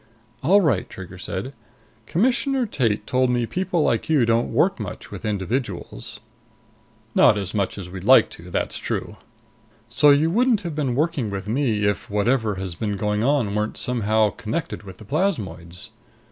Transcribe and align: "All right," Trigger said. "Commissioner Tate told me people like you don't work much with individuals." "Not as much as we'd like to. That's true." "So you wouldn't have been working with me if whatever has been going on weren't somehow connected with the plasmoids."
"All 0.41 0.61
right," 0.61 0.89
Trigger 0.89 1.19
said. 1.19 1.53
"Commissioner 2.07 2.65
Tate 2.65 3.05
told 3.05 3.29
me 3.29 3.45
people 3.45 3.83
like 3.83 4.09
you 4.09 4.25
don't 4.25 4.51
work 4.51 4.79
much 4.79 5.11
with 5.11 5.25
individuals." 5.25 6.19
"Not 7.13 7.37
as 7.37 7.53
much 7.53 7.77
as 7.77 7.87
we'd 7.87 8.03
like 8.03 8.31
to. 8.31 8.49
That's 8.49 8.77
true." 8.79 9.17
"So 9.89 10.09
you 10.09 10.31
wouldn't 10.31 10.61
have 10.61 10.73
been 10.73 10.95
working 10.95 11.29
with 11.29 11.47
me 11.47 11.83
if 11.83 12.09
whatever 12.09 12.55
has 12.55 12.73
been 12.73 12.97
going 12.97 13.23
on 13.23 13.53
weren't 13.53 13.77
somehow 13.77 14.31
connected 14.31 14.81
with 14.81 14.97
the 14.97 15.05
plasmoids." 15.05 15.91